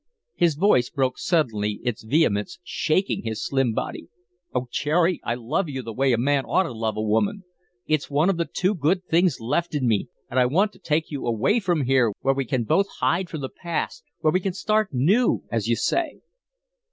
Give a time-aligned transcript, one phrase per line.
[0.33, 4.07] His voice broke suddenly, its vehemence shaking his slim body.
[4.51, 7.43] "Oh, Cherry, I love you the way a man ought to love a woman.
[7.85, 11.11] It's one of the two good things left in me, and I want to take
[11.11, 14.53] you away from here where we can both hide from the past, where we can
[14.53, 16.21] start new, as you say."